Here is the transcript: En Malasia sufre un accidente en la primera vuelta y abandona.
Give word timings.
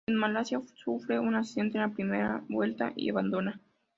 En 0.07 0.15
Malasia 0.15 0.59
sufre 0.73 1.19
un 1.19 1.35
accidente 1.35 1.77
en 1.77 1.81
la 1.83 1.93
primera 1.93 2.43
vuelta 2.49 2.91
y 2.95 3.11
abandona. 3.11 3.61